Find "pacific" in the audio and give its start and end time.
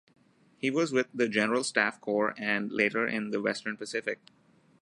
3.77-4.19